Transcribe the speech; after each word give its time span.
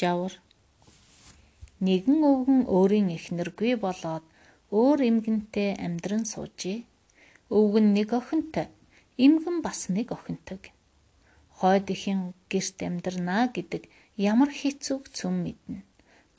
Жавар 0.00 0.34
Нэгэн 1.86 2.20
өвгөн 2.32 2.60
өөрийн 2.76 3.08
эхнэргүй 3.16 3.72
болоод 3.84 4.24
өөр 4.78 4.98
эмгэнтэй 5.10 5.70
амьдран 5.86 6.24
суужээ. 6.32 6.78
Өвгөн 7.56 7.86
нэг 7.96 8.08
охинтой, 8.20 8.68
эмгэн 9.24 9.56
бас 9.66 9.80
нэг 9.96 10.08
охинтой. 10.16 10.60
Хойд 11.58 11.86
ихийн 11.94 12.32
гэрт 12.52 12.78
амьдрнаа 12.88 13.44
гэдэг 13.56 13.82
ямар 14.32 14.50
хэцүүг 14.60 15.04
цөм 15.16 15.34
мэднэ. 15.44 15.84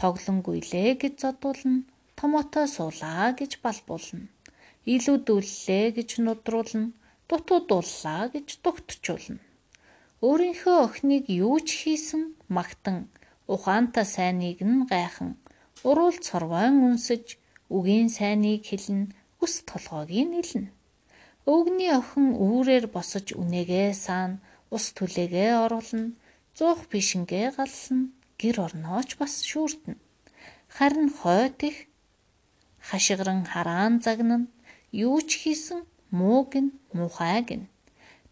Тоглонгүйлээ 0.01 0.89
гэж 1.01 1.13
зодуулна, 1.21 1.85
томотоо 2.17 2.65
суулаа 2.65 3.29
гэж 3.39 3.51
балбуулна. 3.65 4.29
Илүүдүүллээ 4.93 5.85
гэж 5.97 6.09
нудруулна, 6.25 6.93
дутуудууллаа 7.29 8.23
гэж 8.33 8.47
дугтчуулна. 8.63 9.41
Өөрийнхөө 10.25 10.77
охиныг 10.85 11.25
юу 11.29 11.57
ч 11.65 11.81
хийсэн 11.81 12.37
магтан 12.45 13.09
ухаантай 13.53 14.05
сайныг 14.15 14.59
нь 14.71 14.85
гайхан 14.91 15.31
уруул 15.87 16.17
цорвоон 16.27 16.75
үнсэж 16.89 17.25
үгийн 17.75 18.09
сайныг 18.17 18.61
хэлнэ 18.69 19.11
үс 19.43 19.53
толгойг 19.69 20.09
нэлнэ. 20.33 20.69
Өвгний 21.51 21.91
охин 21.99 22.27
үүрээр 22.45 22.85
босож 22.95 23.27
үнэгээ 23.41 23.89
саана 24.05 24.41
ус 24.75 24.85
түлээгээ 24.97 25.51
оруулна 25.63 26.13
зуух 26.57 26.81
бишингээ 26.91 27.47
галлна 27.57 28.13
гэр 28.41 28.57
орнооч 28.65 29.09
бас 29.21 29.33
шүүртэн. 29.49 29.97
Харин 30.75 31.09
хойт 31.19 31.59
их 31.69 31.77
хашигран 32.87 33.41
хараан 33.51 34.01
загнана 34.05 34.47
юу 34.91 35.17
ч 35.27 35.29
хийсэн 35.41 35.79
мууг 36.19 36.51
нь 36.63 36.75
муухайг 36.97 37.49
нь 37.59 37.71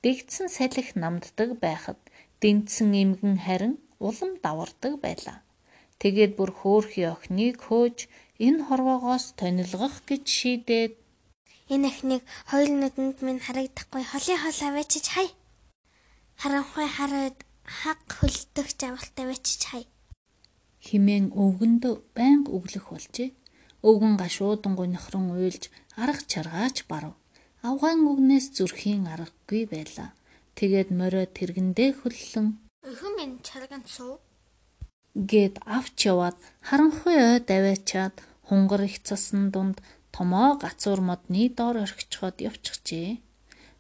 дэгдсэн 0.04 0.48
салхи 0.58 0.94
намддаг 1.02 1.50
байхад 1.64 2.00
дэнтсэн 2.42 2.90
эмгэн 3.04 3.38
харин 3.46 3.76
улам 4.00 4.32
давардаг 4.44 4.94
байлаа. 5.04 5.44
Тэгээд 6.00 6.32
бүр 6.40 6.52
хөөхий 6.60 7.08
охиныг 7.12 7.60
хөөж 7.68 8.08
энэ 8.40 8.64
хорвоогоос 8.68 9.36
тонилгох 9.40 9.96
гэж 10.10 10.24
шийдээд 10.38 10.94
энэ 11.74 11.88
охиныг 11.92 12.24
хоёул 12.52 12.74
нүдэнд 12.80 13.18
минь 13.22 13.44
харагдахгүй 13.44 14.04
холын 14.08 14.40
хол 14.40 14.60
аваачиж 14.68 15.06
хай. 15.12 15.28
Харанхуй 16.42 16.88
хараад 16.88 17.38
хаг 17.68 18.00
хөлдөх 18.08 18.68
жавхалтай 18.80 19.26
вечиж 19.28 19.62
хай. 19.68 19.84
Химэн 20.80 21.36
өвгөнд 21.36 21.84
байнга 22.16 22.50
өглөх 22.56 22.86
болжээ. 22.90 23.36
Өвгөн 23.84 24.16
гашуудангуй 24.16 24.88
нөхрөн 24.90 25.36
уйлж 25.36 25.68
арга 26.00 26.24
чаргаач 26.32 26.88
барав. 26.88 27.14
Авгаан 27.62 28.08
үгнээс 28.08 28.56
зүрхийн 28.56 29.04
аргагүй 29.12 29.68
байлаа. 29.68 30.16
Тэгээд 30.56 30.90
морио 30.96 31.28
тэргэндээ 31.28 31.90
хөллөн 32.00 32.48
өхөн 32.88 33.14
минь 33.20 33.38
чарганд 33.48 33.88
суу 33.96 34.14
гэд 35.32 35.56
авч 35.78 35.98
яваад 36.12 36.38
харанхуй 36.68 37.18
ой 37.30 37.40
даваачаад 37.52 38.16
хунгар 38.48 38.82
их 38.88 38.96
цасан 39.08 39.44
дунд 39.54 39.78
томоо 40.16 40.52
гацуур 40.64 41.00
модны 41.10 41.44
доор 41.58 41.76
орхичход 41.86 42.36
явчихжээ. 42.50 43.20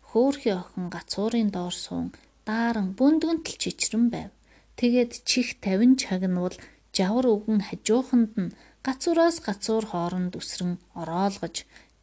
Хөөхий 0.09 0.55
охин 0.61 0.85
гацуурын 0.95 1.49
доор 1.55 1.75
суун 1.83 2.07
дааран 2.47 2.87
бүндгэнтэл 2.97 3.57
чичрэн 3.63 4.05
байв. 4.13 4.31
Тэгээд 4.79 5.11
чих 5.29 5.47
50 5.63 5.95
чагнуул 6.03 6.55
жавар 6.97 7.25
өвгөн 7.33 7.61
хажууханд 7.67 8.33
нь 8.43 8.55
гацуураас 8.85 9.37
гацуур 9.47 9.85
хооронд 9.91 10.33
үсрэн 10.39 10.73
ороолгож 10.99 11.55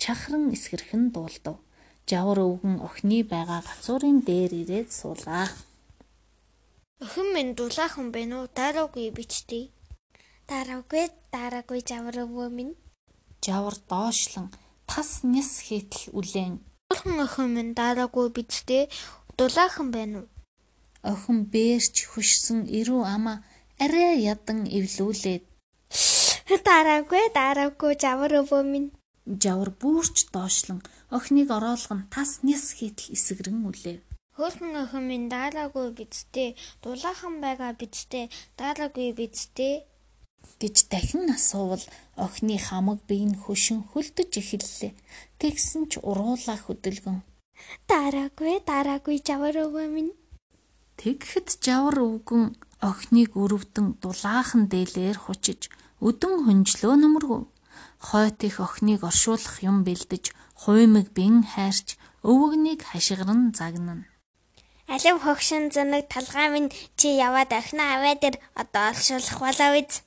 чахран 0.02 0.44
эсгэрхэн 0.56 1.04
дуулдав. 1.14 1.56
Жавар 2.10 2.38
өвгөн 2.48 2.76
охины 2.86 3.18
байгаа 3.32 3.60
гацуурын 3.68 4.18
дээр 4.28 4.52
ирээд 4.62 4.90
суулаа. 5.00 5.48
Охин 7.04 7.28
минь 7.34 7.52
дулаахан 7.58 8.08
байна 8.16 8.34
уу? 8.40 8.48
Дараагүй 8.58 9.10
бичтий. 9.12 9.64
Дараагүй, 10.48 11.04
дараагүй 11.34 11.80
жавар 11.84 12.24
өвөө 12.24 12.48
минь. 12.56 12.72
Жавар 13.44 13.76
доошлон 13.90 14.48
тас 14.88 15.20
няс 15.32 15.60
хийтэл 15.66 16.16
үлэн. 16.16 16.54
Охин 16.88 17.20
охин 17.20 17.48
минь 17.52 17.76
дараагүй 17.76 18.32
бичтээ. 18.36 18.88
Дулаахан 19.36 19.92
байна 19.92 20.24
уу? 20.24 20.28
Охин 21.12 21.44
бээрч 21.52 22.08
хүшсэн 22.16 22.64
эрүү 22.78 23.02
амаа 23.04 23.44
арай 23.76 24.24
ядан 24.32 24.64
эвлүүлээд 24.64 25.44
дараагүй, 26.68 27.24
дараагүй 27.36 27.92
жавар 28.00 28.40
өвөө 28.40 28.62
минь. 28.72 28.88
Жавар 29.42 29.68
бүрч 29.68 30.32
доошлон 30.32 30.80
охиныг 31.12 31.52
ороолгон 31.56 32.08
тас 32.08 32.40
няс 32.40 32.72
хийтэл 32.78 33.12
эсгэрэн 33.12 33.68
үлээв. 33.68 34.05
Хөөхөн 34.36 34.72
охин 34.84 35.04
минь 35.08 35.28
дараагүй 35.32 35.96
бидтэй 35.98 36.50
дулаахан 36.84 37.40
байгаа 37.44 37.72
бидтэй 37.80 38.28
дараагүй 38.60 39.08
бидтэй 39.16 39.74
гэж 40.60 40.76
дахин 40.92 41.32
асуувал 41.36 41.84
охины 42.24 42.56
хамаг 42.66 43.00
бие 43.08 43.24
нь 43.28 43.40
хөшин 43.42 43.80
хөлдөж 43.90 44.32
эхэллээ. 44.40 44.92
Тэгсэн 45.40 45.82
ч 45.90 45.92
уруулаа 46.08 46.58
хөдөлгөн. 46.60 47.18
Дараагүй 47.88 48.54
дараагүй 48.70 49.16
жавар 49.26 49.56
өвөө 49.64 49.86
минь. 49.94 50.12
Тэгэхэд 51.00 51.48
жавар 51.64 51.96
өвгөн 52.04 52.44
охиныг 52.90 53.30
өрөвдөн 53.42 53.86
дулаахан 54.00 54.68
дээлээр 54.72 55.18
хучиж 55.24 55.60
өдөн 56.08 56.34
хөнжлөө 56.44 56.94
нөмөргөө. 57.00 57.42
Хойт 58.08 58.38
их 58.48 58.56
охиныг 58.60 59.00
оршуулах 59.08 59.56
юм 59.64 59.84
бэлдэж 59.86 60.24
хуймэг 60.60 61.12
бин 61.16 61.44
хайрч 61.52 61.96
өвөгнийг 62.20 62.80
хашгиран 62.84 63.52
загнана. 63.56 64.04
Алив 64.86 65.18
хогшин 65.18 65.74
зөнөг 65.74 66.06
талгай 66.06 66.48
минь 66.54 66.70
чи 66.94 67.08
яваад 67.18 67.50
охиноо 67.50 67.88
аваа 67.98 68.14
дээр 68.14 68.36
одоо 68.54 68.94
олшуулах 68.94 69.38
болоо 69.42 69.70
биз. 69.74 70.06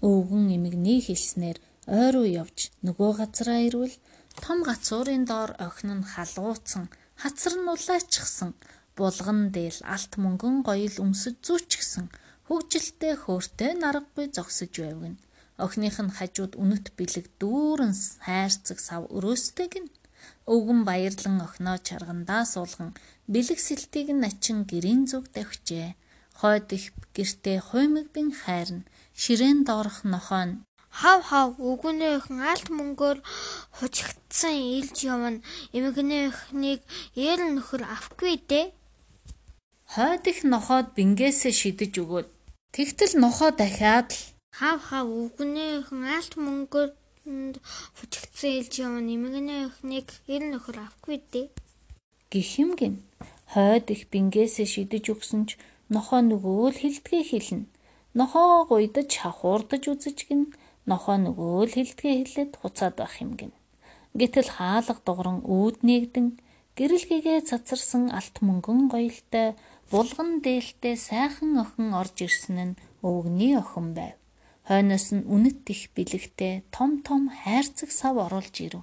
Өвгөн 0.00 0.46
эмэгний 0.56 1.00
хэлснээр 1.04 1.60
ойруу 1.84 2.24
явж 2.24 2.72
нөгөө 2.80 3.10
газараа 3.20 3.60
ирвэл 3.68 3.96
том 4.40 4.64
гацуурын 4.64 5.28
доор 5.28 5.52
охин 5.60 6.00
нь 6.00 6.08
халууцсан 6.12 6.88
хацар 7.20 7.54
нь 7.60 7.68
улайчсан 7.68 8.56
булган 8.96 9.52
дээл 9.52 9.80
алт 9.94 10.12
мөнгөн 10.16 10.64
гоёл 10.64 10.96
өмсөж 11.04 11.36
зүүчгсэн 11.44 12.06
хөгжилтэй 12.48 13.14
хөөртэй 13.20 13.72
наргагүй 13.76 14.26
зогсож 14.32 14.72
байвгэн. 14.80 15.20
Охиных 15.64 16.00
нь 16.00 16.14
хажууд 16.16 16.52
үнэт 16.62 16.86
бэлэг 16.96 17.26
дүүрэн 17.40 17.92
хайрцаг 18.24 18.78
сав 18.80 19.02
өрөөстэйг 19.16 19.72
нь 19.82 19.92
өвгөн 20.52 20.80
баярлан 20.88 21.36
охиноо 21.46 21.78
чаргандаа 21.86 22.42
суулган 22.52 22.90
бэлэг 23.32 23.58
сэлтийг 23.66 24.08
нь 24.14 24.26
ачин 24.28 24.58
гэрийн 24.70 25.02
зүг 25.10 25.24
давхжээ. 25.34 25.88
Хойд 26.40 26.68
их 26.76 26.84
гертээ 27.16 27.58
хуймэг 27.68 28.06
бин 28.14 28.28
хайрна. 28.40 28.86
Ширээн 29.20 29.60
доорох 29.68 29.98
нохоо 30.12 30.44
нь 30.48 30.54
хав 31.00 31.20
хав 31.30 31.48
үгүнээ 31.58 32.12
охин 32.18 32.38
алт 32.52 32.68
мөнгөөр 32.78 33.18
хужигдсан 33.76 34.54
илж 34.78 34.96
явна. 35.12 35.42
Эмэгний 35.76 36.30
охиныг 36.30 36.80
ээл 37.18 37.42
нөхөр 37.54 37.82
авахгүй 37.94 38.34
дээ. 38.50 38.66
Хойд 39.94 40.24
их 40.30 40.38
нохоод 40.52 40.86
бингээсээ 40.96 41.52
шидэж 41.60 41.92
өгөөд 42.02 42.28
тэгтэл 42.74 43.14
нохоо 43.22 43.50
дахиад 43.60 44.08
л 44.14 44.22
хав 44.58 44.78
хав 44.88 45.06
үгүнээ 45.22 45.70
охин 45.82 46.02
алт 46.16 46.32
мөнгөөр 46.44 46.90
хужигдсан 47.24 48.50
илж 48.60 48.74
явна. 48.84 49.08
Эмэгний 49.16 49.66
охиныг 49.68 50.08
ээл 50.28 50.46
нөхөр 50.52 50.76
авахгүй 50.84 51.18
дээ. 51.32 51.48
Гэх 52.32 52.50
юм 52.60 52.70
гин. 52.76 52.94
Хойд 53.52 53.88
их 53.94 54.08
бингээсээ 54.12 54.68
шидэж 54.68 55.04
өгсөн 55.14 55.42
ч 55.48 55.50
нохоо 55.88 56.20
нөгөө 56.20 56.72
л 56.72 56.80
хилдгээ 56.82 57.22
хэлнэ. 57.30 57.68
Нохоо 58.18 58.68
гуйдаж 58.68 59.10
хахуурдаж 59.10 59.82
үзэж 59.92 60.18
гин 60.28 60.42
нохоо 60.90 61.16
нөгөө 61.16 61.68
л 61.68 61.74
хилдгээ 61.76 62.14
хэлээд 62.20 62.52
хуцаад 62.60 62.94
байх 63.00 63.14
юм 63.24 63.32
гин. 63.38 63.52
Гэтэл 64.14 64.48
хаалга 64.56 65.00
дугран 65.06 65.38
үүд 65.42 65.76
нэгдэн 65.88 66.26
гэрэлгээгээ 66.78 67.40
цацарсан 67.48 68.10
алт 68.18 68.36
мөнгөн 68.46 68.90
гоёлтой 68.92 69.54
булган 69.90 70.42
дээлтэй 70.44 70.94
сайхан 70.98 71.58
охин 71.62 71.88
орж 72.00 72.16
ирсэн 72.26 72.56
нь 72.66 72.78
өвгний 73.02 73.54
охин 73.62 73.94
байв. 73.98 74.14
Хойноос 74.68 75.06
нь 75.16 75.28
үнэт 75.28 75.68
их 75.74 75.82
бэлэгтэй 75.94 76.64
том 76.74 77.04
том 77.06 77.28
хайрцаг 77.28 77.90
сав 77.92 78.16
оруулж 78.16 78.56
ирэв. 78.64 78.82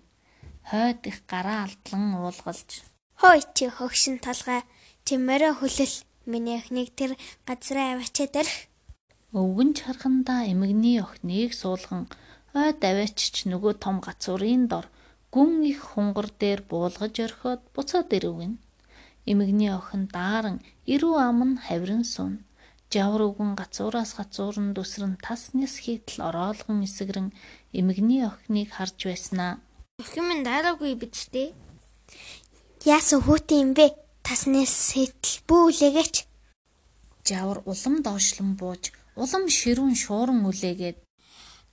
Хойд 0.70 1.02
их 1.10 1.18
гараа 1.26 1.66
алдлан 1.66 2.22
уулгалж 2.22 2.86
Хой 3.22 3.40
чи 3.54 3.70
хогшин 3.70 4.18
толгой 4.18 4.62
чимээрээ 5.06 5.54
хүлэл 5.58 5.96
миний 6.32 6.58
охиныг 6.58 6.90
тэр 6.98 7.12
газраа 7.46 7.88
аваачаад 7.94 8.34
ирэх. 8.42 8.58
Өвгөн 9.40 9.70
чархандаа 9.78 10.42
эмэгний 10.50 10.98
охиныг 11.06 11.54
суулган 11.54 12.10
ой 12.58 12.74
даваачч 12.84 13.46
нөгөө 13.46 13.74
том 13.84 14.02
гацуурын 14.02 14.66
дор 14.72 14.86
гүн 15.30 15.62
их 15.72 15.80
хунгар 15.94 16.34
дээр 16.42 16.62
буулгаж 16.66 17.16
орхиод 17.26 17.62
буцаад 17.76 18.10
ирвгэн. 18.18 18.58
Эмэгний 19.30 19.70
охин 19.70 20.10
дааран 20.10 20.58
эрүү 20.94 21.16
ам 21.22 21.40
нь 21.46 21.62
хаврын 21.66 22.04
сун. 22.14 22.34
Жавар 22.92 23.22
өвгөн 23.28 23.56
гацуураас 23.56 24.12
гацуурн 24.20 24.76
дүсрэн 24.76 25.16
тас 25.24 25.56
няс 25.56 25.80
хийтэл 25.80 26.28
ороолгон 26.28 26.84
эсгэрэн 26.84 27.32
эмэгний 27.72 28.28
охиныг 28.28 28.70
харж 28.76 29.08
байснаа. 29.08 29.64
Охин 30.04 30.28
минь 30.28 30.44
дараагүй 30.44 31.00
биз 31.00 31.32
дээ. 31.32 31.56
Яасан 32.84 33.24
хүүтэн 33.24 33.60
юм 33.64 33.72
бэ? 33.80 33.96
Таснаас 34.28 34.74
сэтэл 34.92 35.48
бүүлээгээч. 35.48 36.16
Жавар 37.24 37.64
улам 37.64 38.04
доошлон 38.04 38.60
бууж 38.60 38.92
улам 39.16 39.48
ширүүн 39.48 39.96
шууран 39.96 40.42
үлээгээд 40.50 40.98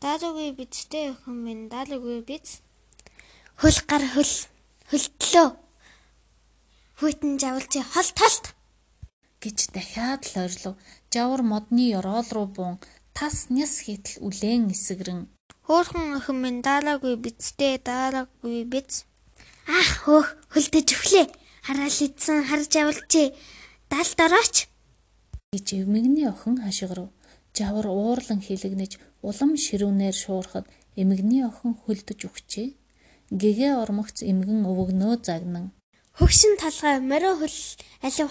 даалуугүй 0.03 0.51
бидтэй 0.59 1.15
өхөн 1.15 1.39
минь 1.47 1.65
даалуугүй 1.73 2.21
биз 2.27 2.61
хөл 3.63 3.79
гар 3.91 4.05
хөл 4.15 4.35
хөлтлөө 4.91 5.49
хүйтэн 6.99 7.33
жавлжи 7.43 7.81
хол 7.95 8.11
талт 8.19 8.45
гэж 9.43 9.59
дахиад 9.75 10.23
л 10.31 10.35
орилов. 10.45 10.75
Жавар 11.13 11.43
модны 11.43 11.85
ёроол 11.99 12.29
руу 12.37 12.47
буун 12.47 12.77
тас 13.17 13.51
няс 13.51 13.85
хийтэл 13.85 14.23
үлээн 14.27 14.71
эсгэрэн 14.75 15.21
хөөхөн 15.67 16.17
охин 16.19 16.39
минь 16.43 16.65
даалаагүй 16.65 17.15
бидтэй 17.25 17.75
даалаагүй 17.89 18.65
биз 18.73 19.05
ах 19.69 19.91
хөөх 20.05 20.27
хөлдөж 20.53 20.89
өглөө 20.97 21.27
хараал 21.67 21.99
идсэн 22.07 22.39
харж 22.49 22.71
явалчээ 22.83 23.27
далд 23.93 24.19
орооч 24.27 24.57
гэж 25.53 25.67
эмэгний 25.85 26.27
охин 26.33 26.57
хашгирав. 26.65 27.09
Жавар 27.57 27.87
уурлан 27.91 28.41
хилэгнэж 28.41 28.93
улам 29.29 29.51
ширүүнээр 29.65 30.17
шуурхад 30.23 30.67
эмэгний 31.01 31.43
охин 31.51 31.73
хөлдөж 31.83 32.21
өгчээ. 32.29 32.69
Гэгээ 33.41 33.73
ормогц 33.83 34.25
эмгэн 34.31 34.65
өвгнөө 34.71 35.15
загнан 35.27 35.67
хөгшин 36.19 36.57
талгай 36.59 36.97
морио 37.11 37.33
хөл 37.39 37.59
алив 38.07 38.29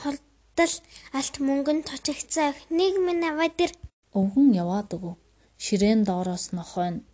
холдол 0.58 0.82
алт 1.14 1.36
мөнгөнд 1.38 1.86
точигцаа 1.86 2.50
нэг 2.74 2.94
минь 3.06 3.22
аваад 3.30 3.58
ир 3.66 3.72
өвгөн 4.18 4.58
яваад 4.64 4.90
өгөв. 4.98 5.16
Ширээн 5.64 6.02
доороос 6.10 6.46
нохойн 6.58 7.06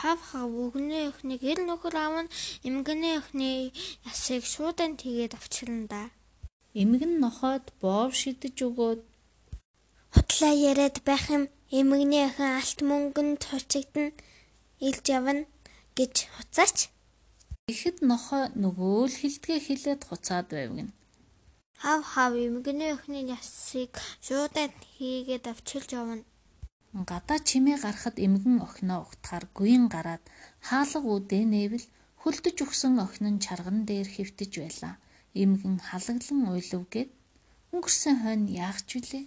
хав 0.00 0.20
хав 0.30 0.50
өгнөө 0.64 1.08
өхнийг 1.08 1.42
ил 1.52 1.60
нөхөр 1.64 1.96
аав 1.96 2.14
нь 2.24 2.32
эмгэнээ 2.68 3.14
өхний 3.20 3.72
ясыг 4.04 4.44
шуудан 4.44 5.00
тэгээд 5.00 5.32
авчирна 5.38 5.88
да. 5.92 6.02
Эмгэн 6.82 7.14
нохойд 7.24 7.66
боов 7.80 8.12
шидэж 8.20 8.56
өгөөд 8.68 9.00
хутлаа 10.14 10.54
яриад 10.70 10.96
байх 11.08 11.24
юм 11.36 11.44
эмгэнээ 11.78 12.24
өхөн 12.28 12.52
алт 12.60 12.78
мөнгөнд 12.90 13.42
хучигдана 13.48 14.12
илж 14.88 15.04
явна 15.08 15.48
гэж 15.96 16.14
хуцаач. 16.36 16.76
Ихэд 17.72 18.04
нохой 18.10 18.44
нөгөө 18.62 18.96
л 19.08 19.16
хилдгээ 19.20 19.58
хилээд 19.66 20.02
хуцаад 20.04 20.48
байв 20.52 20.72
гин. 20.76 20.90
Хав 21.80 22.00
хав 22.12 22.32
эмгэнээ 22.46 22.92
өхний 22.96 23.24
ясыг 23.36 23.92
шуудан 24.26 24.68
хийгээд 24.94 25.44
авчирч 25.52 25.88
явна. 26.00 26.28
Гадаа 27.10 27.38
чимээ 27.48 27.80
гарахад 27.80 28.16
эмгэн 28.26 28.56
охиноо 28.66 29.00
угтахаар 29.08 29.44
гүйн 29.56 29.84
гараад 29.94 30.20
хаалга 30.68 31.00
үдээ 31.16 31.44
нээвэл 31.48 31.86
хөлдөж 32.20 32.56
өгсөн 32.64 32.94
охин 33.04 33.26
нь 33.32 33.42
чарган 33.44 33.78
дээр 33.88 34.08
хөвтөж 34.12 34.52
байлаа. 34.60 34.94
Эмгэн 35.42 35.76
халаглан 35.88 36.40
уйлвгээд 36.52 37.10
өнгөрсөн 37.72 38.16
хойно 38.22 38.52
яах 38.66 38.78
ч 38.84 39.00
вүлээ? 39.00 39.24